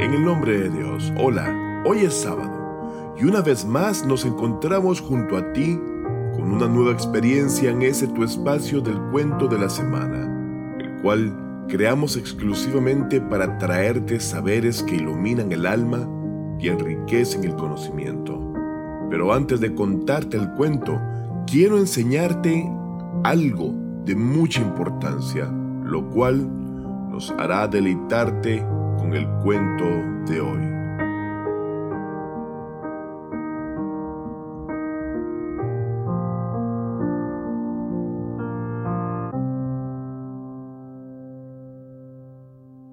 [0.00, 5.00] En el nombre de Dios, hola, hoy es sábado y una vez más nos encontramos
[5.00, 5.76] junto a ti
[6.36, 11.66] con una nueva experiencia en ese tu espacio del cuento de la semana, el cual
[11.66, 16.08] creamos exclusivamente para traerte saberes que iluminan el alma
[16.60, 18.40] y enriquecen el conocimiento.
[19.10, 21.00] Pero antes de contarte el cuento,
[21.44, 22.70] quiero enseñarte
[23.24, 23.74] algo
[24.04, 25.46] de mucha importancia,
[25.82, 26.48] lo cual
[27.10, 28.64] nos hará deleitarte
[28.98, 29.84] con el cuento
[30.30, 30.78] de hoy.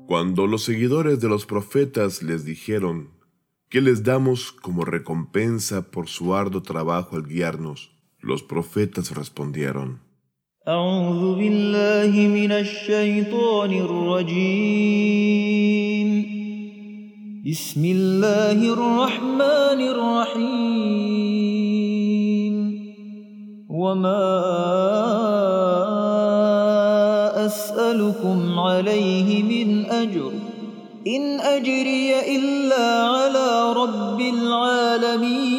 [0.07, 3.09] Cuando los seguidores de los profetas les dijeron,
[3.69, 7.91] ¿qué les damos como recompensa por su arduo trabajo al guiarnos?
[8.21, 10.04] Los profetas respondieron,
[10.67, 14.45] أعوذ بالله من الشيطان الرجيم.
[17.51, 20.93] بسم الله الرحمن الرحيم.
[23.69, 24.31] وما
[27.45, 30.31] أسألكم عليه من أجر.
[31.07, 35.54] إن أجري إلا على رب العالمين.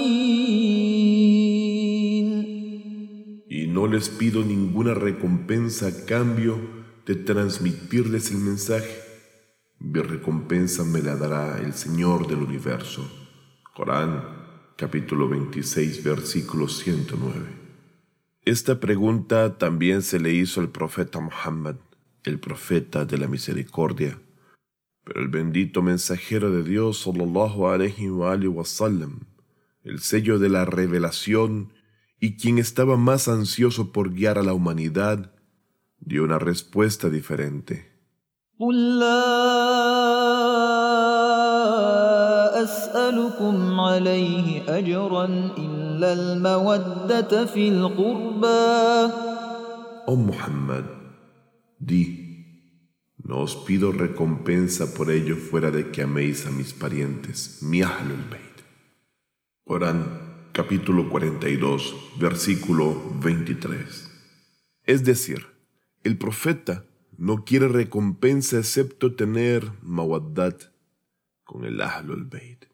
[3.76, 6.58] No les pido ninguna recompensa a cambio
[7.04, 9.02] de transmitirles el mensaje.
[9.78, 13.06] Mi recompensa me la dará el Señor del universo.
[13.74, 14.22] Corán,
[14.76, 17.34] capítulo 26, versículo 109.
[18.46, 21.76] Esta pregunta también se le hizo al profeta Muhammad,
[22.24, 24.18] el profeta de la misericordia.
[25.04, 29.20] Pero el bendito mensajero de Dios, sallallahu alaihi wa sallam,
[29.84, 31.76] el sello de la revelación
[32.20, 35.32] y quien estaba más ansioso por guiar a la humanidad,
[36.00, 37.92] dio una respuesta diferente.
[50.06, 50.84] Oh Muhammad,
[51.78, 52.24] di,
[53.18, 58.24] no os pido recompensa por ello fuera de que améis a mis parientes, mi Ahlul
[58.30, 58.62] Bayt.
[59.64, 60.25] Corán
[60.56, 64.10] capítulo 42, versículo 23.
[64.84, 65.44] Es decir,
[66.02, 66.86] el profeta
[67.18, 70.62] no quiere recompensa excepto tener mawaddat
[71.44, 72.64] con el Ahlul Bayt.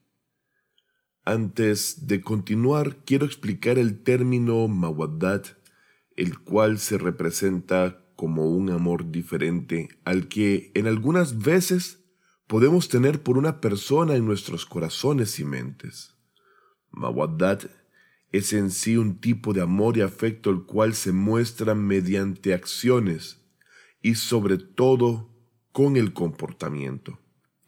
[1.24, 5.48] Antes de continuar, quiero explicar el término mawaddat,
[6.14, 12.04] el cual se representa como un amor diferente al que en algunas veces
[12.46, 16.11] podemos tener por una persona en nuestros corazones y mentes.
[16.92, 17.64] Mawaddat
[18.30, 23.42] es en sí un tipo de amor y afecto el cual se muestra mediante acciones
[24.00, 25.30] y sobre todo
[25.72, 27.18] con el comportamiento.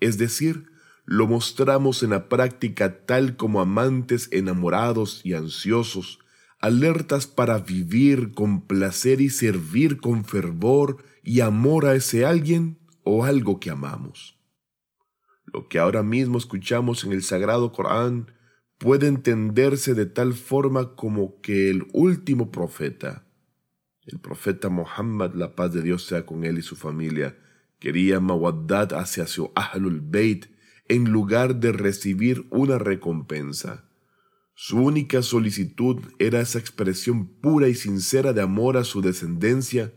[0.01, 0.67] Es decir,
[1.05, 6.19] lo mostramos en la práctica tal como amantes enamorados y ansiosos,
[6.61, 13.25] alertas para vivir con placer y servir con fervor y amor a ese alguien o
[13.25, 14.39] algo que amamos.
[15.45, 18.33] Lo que ahora mismo escuchamos en el Sagrado Corán
[18.85, 23.27] puede entenderse de tal forma como que el último profeta,
[24.05, 27.35] el profeta Muhammad, la paz de Dios sea con él y su familia,
[27.79, 30.49] quería mawaddad hacia su Ahlul Bayt
[30.87, 33.89] en lugar de recibir una recompensa.
[34.53, 39.95] Su única solicitud era esa expresión pura y sincera de amor a su descendencia,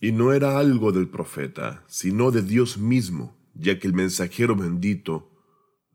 [0.00, 5.35] y no era algo del profeta, sino de Dios mismo, ya que el mensajero bendito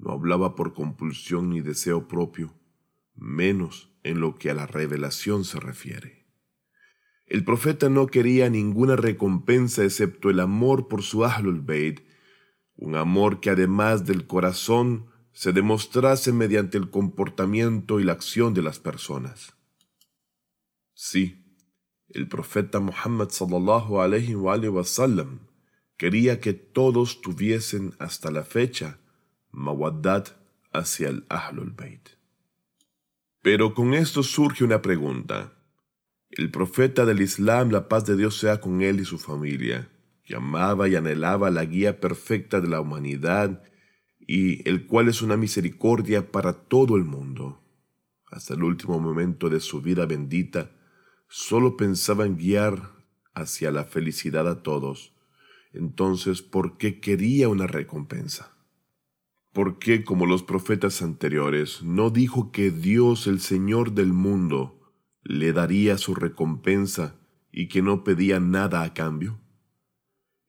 [0.02, 2.54] no hablaba por compulsión ni deseo propio,
[3.16, 6.26] menos en lo que a la revelación se refiere.
[7.28, 12.02] El profeta no quería ninguna recompensa excepto el amor por su Ahlul Bayt,
[12.76, 18.64] un amor que además del corazón se demostrase mediante el comportamiento y la acción de
[18.64, 19.54] las personas.
[20.94, 21.46] Sí,
[22.10, 25.48] el profeta Muhammad sallallahu alaihi wa sallam
[25.96, 29.00] quería que todos tuviesen hasta la fecha
[29.52, 30.30] mawaddat
[30.74, 32.10] hacia el Ahlul Bayt.
[33.42, 35.54] Pero con esto surge una pregunta.
[36.30, 39.90] El profeta del Islam, la paz de Dios sea con él y su familia,
[40.24, 43.64] que amaba y anhelaba la guía perfecta de la humanidad
[44.20, 47.62] y el cual es una misericordia para todo el mundo.
[48.30, 50.72] Hasta el último momento de su vida bendita,
[51.28, 52.92] solo pensaba en guiar
[53.34, 55.14] hacia la felicidad a todos.
[55.74, 58.56] Entonces, ¿por qué quería una recompensa?
[59.54, 64.80] ¿Por qué, como los profetas anteriores, no dijo que Dios, el Señor del mundo,
[65.24, 67.16] le daría su recompensa
[67.52, 69.42] y que no pedía nada a cambio?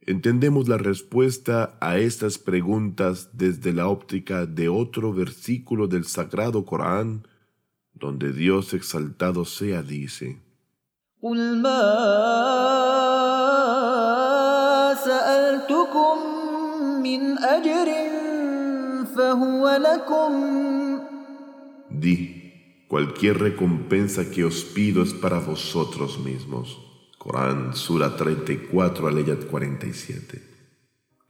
[0.06, 7.26] entendemos la respuesta a estas preguntas desde la óptica de otro versículo del Sagrado Corán,
[7.94, 10.40] donde Dios exaltado sea dice,
[21.90, 26.78] Di, cualquier recompensa que os pido es para vosotros mismos.
[27.18, 30.52] Corán, Sura 34, Aleyat 47.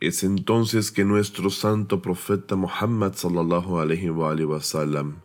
[0.00, 5.22] Es entonces que nuestro santo profeta Muhammad sallallahu alaihi wa sallam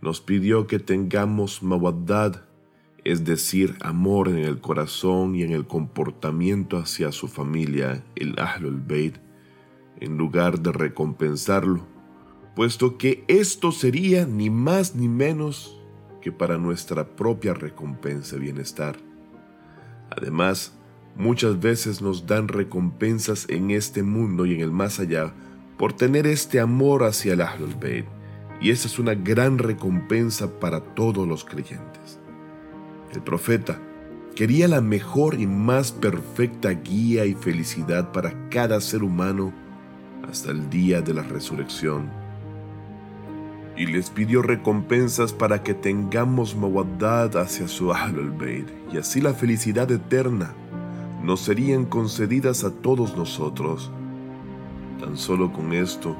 [0.00, 2.44] nos pidió que tengamos mawaddad,
[3.04, 8.80] es decir, amor en el corazón y en el comportamiento hacia su familia, el Ahlul
[8.80, 9.18] Bayt,
[10.00, 11.86] en lugar de recompensarlo,
[12.54, 15.80] puesto que esto sería ni más ni menos
[16.20, 18.96] que para nuestra propia recompensa y bienestar.
[20.10, 20.72] Además,
[21.16, 25.32] muchas veces nos dan recompensas en este mundo y en el más allá
[25.76, 28.06] por tener este amor hacia el Ahlul Bayt,
[28.60, 32.18] y esa es una gran recompensa para todos los creyentes.
[33.14, 33.80] El profeta
[34.34, 39.52] quería la mejor y más perfecta guía y felicidad para cada ser humano
[40.28, 42.10] hasta el día de la resurrección.
[43.76, 49.32] Y les pidió recompensas para que tengamos mawaddad hacia su Ahlul Bayt, y así la
[49.32, 50.52] felicidad eterna
[51.22, 53.90] nos serían concedidas a todos nosotros.
[55.00, 56.16] Tan solo con esto,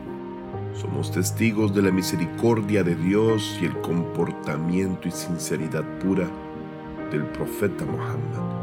[0.74, 6.28] somos testigos de la misericordia de Dios y el comportamiento y sinceridad pura
[7.10, 8.58] del profeta Muhammad.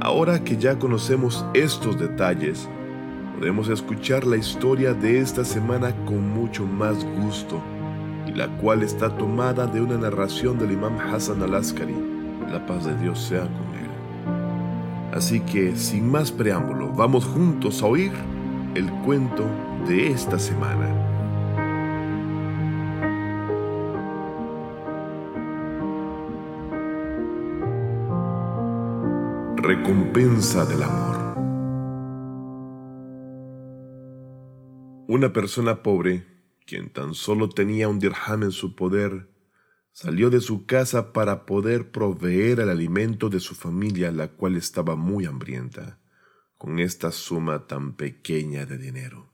[0.00, 2.68] Ahora que ya conocemos estos detalles,
[3.38, 7.62] podemos escuchar la historia de esta semana con mucho más gusto,
[8.26, 11.94] y la cual está tomada de una narración del imam Hassan al-Askari,
[12.50, 15.14] la paz de Dios sea con él.
[15.14, 18.10] Así que, sin más preámbulo, vamos juntos a oír
[18.74, 19.44] el cuento
[19.86, 20.88] de esta semana.
[29.58, 31.27] Recompensa del amor.
[35.08, 36.26] Una persona pobre,
[36.66, 39.30] quien tan solo tenía un dirham en su poder,
[39.90, 44.96] salió de su casa para poder proveer el alimento de su familia, la cual estaba
[44.96, 45.98] muy hambrienta,
[46.58, 49.32] con esta suma tan pequeña de dinero.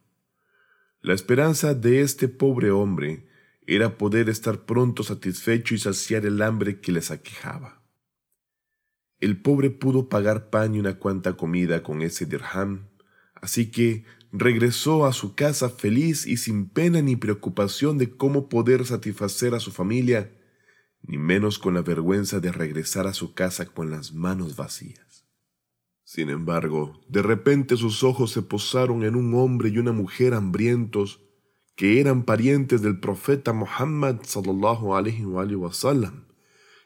[1.01, 3.27] La esperanza de este pobre hombre
[3.67, 7.83] era poder estar pronto satisfecho y saciar el hambre que les aquejaba.
[9.19, 12.91] El pobre pudo pagar pan y una cuanta comida con ese dirham,
[13.35, 14.05] así que
[14.37, 19.61] regresó a su casa feliz y sin pena ni preocupación de cómo poder satisfacer a
[19.61, 20.37] su familia,
[21.03, 25.25] ni menos con la vergüenza de regresar a su casa con las manos vacías.
[26.03, 31.21] Sin embargo, de repente sus ojos se posaron en un hombre y una mujer hambrientos
[31.77, 36.25] que eran parientes del profeta Muhammad sallallahu alaihi wa sallam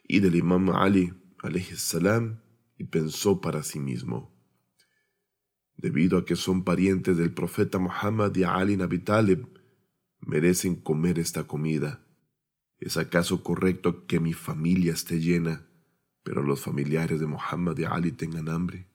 [0.06, 1.14] y del imam Ali
[1.76, 2.40] salam
[2.76, 4.37] y pensó para sí mismo
[5.78, 9.02] debido a que son parientes del profeta Muhammad y Ali Nabi
[10.20, 12.04] merecen comer esta comida.
[12.78, 15.66] ¿Es acaso correcto que mi familia esté llena,
[16.24, 18.88] pero los familiares de Muhammad y Ali tengan hambre?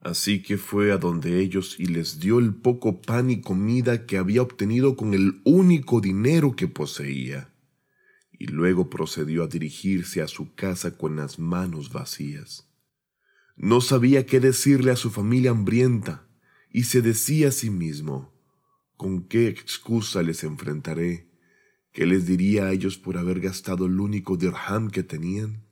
[0.00, 4.16] Así que fue a donde ellos y les dio el poco pan y comida que
[4.16, 7.52] había obtenido con el único dinero que poseía,
[8.30, 12.68] y luego procedió a dirigirse a su casa con las manos vacías.
[13.56, 16.26] No sabía qué decirle a su familia hambrienta
[16.70, 18.34] y se decía a sí mismo,
[18.96, 21.30] ¿con qué excusa les enfrentaré?
[21.92, 25.64] ¿Qué les diría a ellos por haber gastado el único dirham que tenían?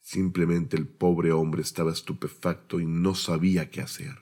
[0.00, 4.16] Simplemente el pobre hombre estaba estupefacto y no sabía qué hacer.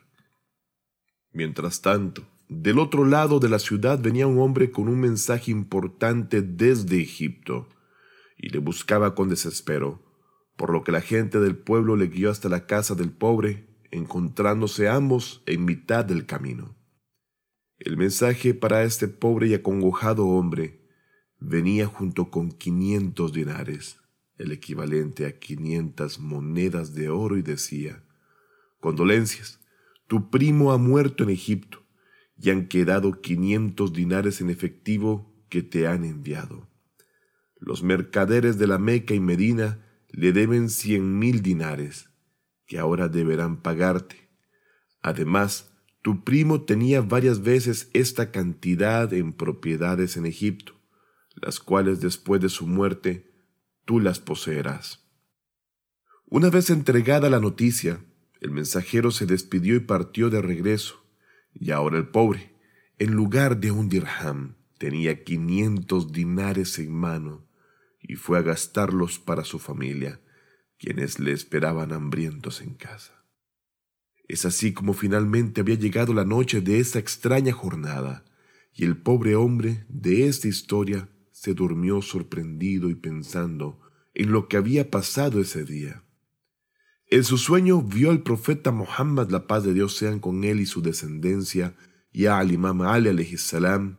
[1.33, 6.43] Mientras tanto, del otro lado de la ciudad venía un hombre con un mensaje importante
[6.43, 7.69] desde Egipto
[8.37, 10.10] y le buscaba con desespero
[10.61, 14.91] por lo que la gente del pueblo le guió hasta la casa del pobre, encontrándose
[14.91, 16.77] ambos en mitad del camino.
[17.79, 20.87] El mensaje para este pobre y acongojado hombre
[21.39, 23.97] venía junto con quinientos dinares,
[24.37, 28.05] el equivalente a quinientas monedas de oro, y decía,
[28.81, 29.61] Condolencias,
[30.09, 31.87] tu primo ha muerto en Egipto,
[32.37, 36.69] y han quedado quinientos dinares en efectivo que te han enviado.
[37.57, 42.11] Los mercaderes de la Meca y Medina le deben cien mil dinares,
[42.67, 44.29] que ahora deberán pagarte.
[45.03, 50.75] Además, tu primo tenía varias veces esta cantidad en propiedades en Egipto,
[51.35, 53.31] las cuales después de su muerte
[53.85, 55.07] tú las poseerás.
[56.27, 58.05] Una vez entregada la noticia,
[58.41, 61.05] El mensajero se despidió y partió de regreso,
[61.53, 62.57] y ahora el pobre,
[62.99, 67.47] en lugar de un dirham, tenía quinientos dinares en mano,
[68.11, 70.21] y fue a gastarlos para su familia,
[70.81, 73.25] quienes le esperaban hambrientos en casa.
[74.27, 78.25] Es así como finalmente había llegado la noche de esa extraña jornada,
[78.75, 83.81] y el pobre hombre de esta historia se durmió sorprendido y pensando
[84.13, 86.03] en lo que había pasado ese día.
[87.07, 90.67] En su sueño vio al profeta Muhammad, la paz de Dios sean con él y
[90.67, 91.77] su descendencia,
[92.11, 93.99] y al imam Ali salam,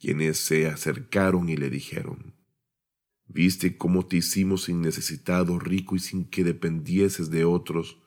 [0.00, 2.31] quienes se acercaron y le dijeron,
[3.34, 7.98] ¿Viste cómo te hicimos innecesitado, rico y sin que dependieses de otros,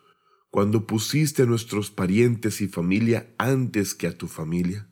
[0.52, 4.88] cuando pusiste a nuestros parientes y familia antes que a tu familia?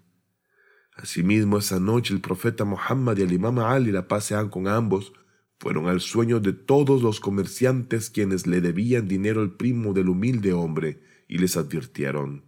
[0.95, 5.13] Asimismo, esa noche el profeta Muhammad y el imam Ali, la paz sean con ambos,
[5.59, 10.51] fueron al sueño de todos los comerciantes quienes le debían dinero al primo del humilde
[10.53, 12.43] hombre y les advirtieron,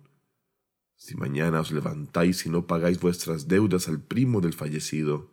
[0.95, 5.31] si mañana os levantáis y no pagáis vuestras deudas al primo del fallecido,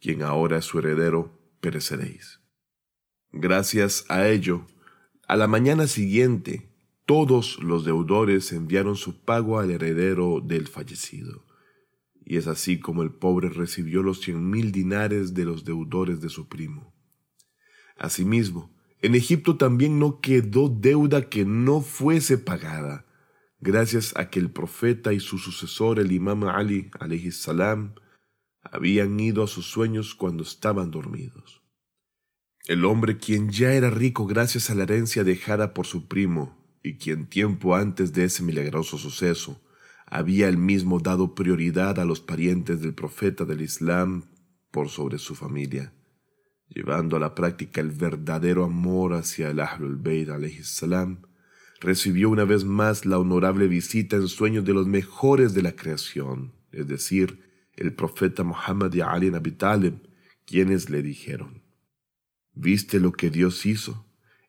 [0.00, 2.40] quien ahora es su heredero, pereceréis.
[3.32, 4.66] Gracias a ello,
[5.26, 6.70] a la mañana siguiente,
[7.06, 11.48] todos los deudores enviaron su pago al heredero del fallecido
[12.30, 16.28] y es así como el pobre recibió los cien mil dinares de los deudores de
[16.28, 16.94] su primo.
[17.96, 23.06] Asimismo, en Egipto también no quedó deuda que no fuese pagada,
[23.60, 26.90] gracias a que el profeta y su sucesor, el imam Ali,
[27.32, 27.94] salam,
[28.72, 31.62] habían ido a sus sueños cuando estaban dormidos.
[32.66, 36.98] El hombre quien ya era rico gracias a la herencia dejada por su primo, y
[36.98, 39.60] quien tiempo antes de ese milagroso suceso
[40.06, 44.24] había él mismo dado prioridad a los parientes del profeta del Islam
[44.70, 45.92] por sobre su familia,
[46.68, 50.28] llevando a la práctica el verdadero amor hacia el Ahlul Bayt
[50.62, 51.22] salam,
[51.80, 56.52] recibió una vez más la honorable visita en sueños de los mejores de la creación,
[56.72, 57.47] es decir,
[57.78, 59.94] el profeta Muhammad y Ali Abi Talib,
[60.44, 61.62] quienes le dijeron,
[62.60, 64.04] ¿Viste lo que Dios hizo?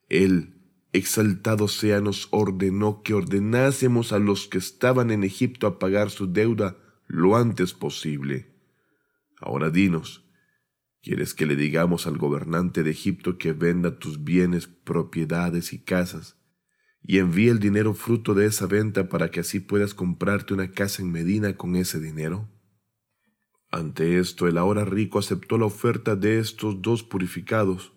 [0.10, 0.56] Él
[0.94, 6.32] exaltado sea, nos ordenó que ordenásemos a los que estaban en Egipto a pagar su
[6.32, 8.56] deuda lo antes posible.
[9.40, 10.26] Ahora dinos,
[11.04, 16.36] ¿quieres que le digamos al gobernante de Egipto que venda tus bienes, propiedades y casas,
[17.04, 21.04] y envíe el dinero fruto de esa venta para que así puedas comprarte una casa
[21.04, 22.50] en Medina con ese dinero?
[23.72, 27.94] Ante esto, el ahora rico aceptó la oferta de estos dos purificados,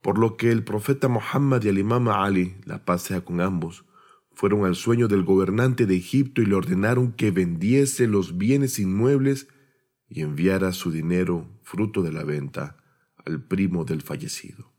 [0.00, 3.84] por lo que el profeta Muhammad y el imam Ali, la paz sea con ambos,
[4.32, 9.48] fueron al sueño del gobernante de Egipto y le ordenaron que vendiese los bienes inmuebles
[10.08, 12.76] y enviara su dinero, fruto de la venta,
[13.24, 14.72] al primo del fallecido.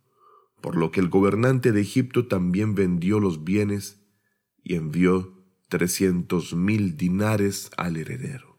[0.62, 4.01] Por lo que el gobernante de Egipto también vendió los bienes
[4.63, 5.34] y envió
[5.68, 8.57] trescientos mil dinares al heredero.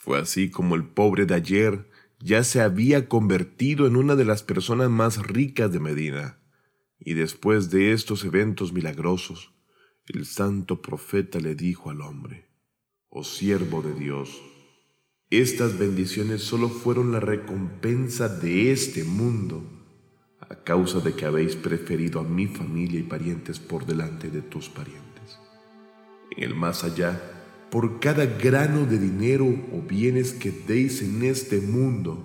[0.00, 1.86] Fue así como el pobre de ayer
[2.20, 6.38] ya se había convertido en una de las personas más ricas de Medina.
[6.98, 9.52] Y después de estos eventos milagrosos,
[10.06, 12.48] el santo profeta le dijo al hombre,
[13.10, 14.40] Oh siervo de Dios,
[15.28, 19.62] estas bendiciones solo fueron la recompensa de este mundo,
[20.40, 24.70] a causa de que habéis preferido a mi familia y parientes por delante de tus
[24.70, 25.38] parientes.
[26.30, 27.39] En el más allá,
[27.70, 32.18] por cada grano de dinero o bienes que deis en este mundo,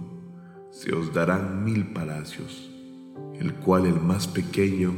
[0.72, 2.72] se os darán mil palacios,
[3.40, 4.94] el cual el más pequeño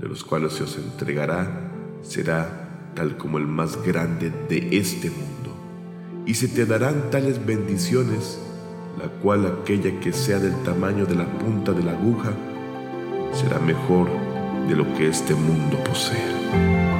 [0.00, 1.70] de los cuales se os entregará
[2.02, 5.56] será tal como el más grande de este mundo.
[6.26, 8.40] Y se te darán tales bendiciones,
[8.98, 12.32] la cual aquella que sea del tamaño de la punta de la aguja,
[13.32, 14.08] será mejor
[14.68, 16.91] de lo que este mundo posea.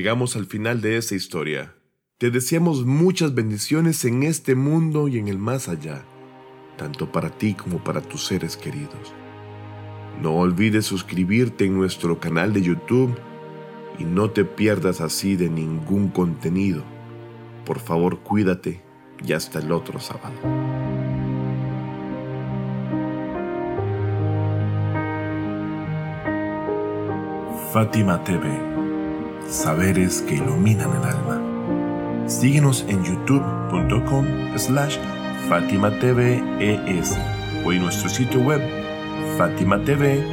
[0.00, 1.74] Llegamos al final de esta historia.
[2.16, 6.06] Te deseamos muchas bendiciones en este mundo y en el más allá,
[6.78, 9.12] tanto para ti como para tus seres queridos.
[10.22, 13.14] No olvides suscribirte en nuestro canal de YouTube
[13.98, 16.82] y no te pierdas así de ningún contenido.
[17.66, 18.80] Por favor, cuídate
[19.22, 20.32] y hasta el otro sábado.
[27.74, 28.69] Fátima TV
[29.50, 32.28] saberes que iluminan el alma.
[32.28, 34.26] Síguenos en youtube.com
[34.56, 34.96] slash
[35.48, 35.88] Fátima
[37.64, 38.62] o en nuestro sitio web
[39.36, 40.30] fatimatv.es.